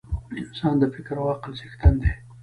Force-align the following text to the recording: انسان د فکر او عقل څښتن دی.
انسان 0.39 0.75
د 0.79 0.83
فکر 0.95 1.15
او 1.21 1.27
عقل 1.33 1.51
څښتن 1.59 1.93
دی. 2.01 2.11